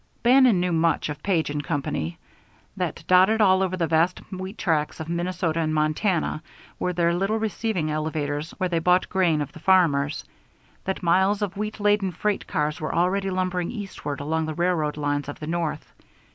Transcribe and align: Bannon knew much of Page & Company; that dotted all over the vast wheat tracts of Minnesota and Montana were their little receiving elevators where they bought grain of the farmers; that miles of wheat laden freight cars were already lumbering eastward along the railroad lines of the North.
Bannon 0.23 0.59
knew 0.59 0.71
much 0.71 1.09
of 1.09 1.21
Page 1.21 1.55
& 1.63 1.63
Company; 1.63 2.17
that 2.75 3.03
dotted 3.05 3.39
all 3.39 3.61
over 3.61 3.77
the 3.77 3.85
vast 3.85 4.17
wheat 4.31 4.57
tracts 4.57 4.99
of 4.99 5.07
Minnesota 5.07 5.59
and 5.59 5.75
Montana 5.75 6.41
were 6.79 6.91
their 6.91 7.13
little 7.13 7.37
receiving 7.37 7.91
elevators 7.91 8.49
where 8.57 8.67
they 8.69 8.79
bought 8.79 9.09
grain 9.09 9.41
of 9.43 9.51
the 9.51 9.59
farmers; 9.59 10.25
that 10.85 11.03
miles 11.03 11.43
of 11.43 11.55
wheat 11.55 11.79
laden 11.79 12.11
freight 12.11 12.47
cars 12.47 12.81
were 12.81 12.95
already 12.95 13.29
lumbering 13.29 13.69
eastward 13.69 14.19
along 14.21 14.47
the 14.47 14.55
railroad 14.55 14.97
lines 14.97 15.29
of 15.29 15.39
the 15.39 15.45
North. 15.45 15.93